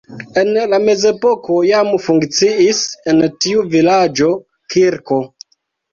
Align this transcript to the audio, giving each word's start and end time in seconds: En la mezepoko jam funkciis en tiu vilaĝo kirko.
En 0.41 0.47
la 0.69 0.79
mezepoko 0.85 1.57
jam 1.67 1.91
funkciis 2.07 2.81
en 3.13 3.23
tiu 3.45 3.67
vilaĝo 3.75 4.31
kirko. 4.77 5.25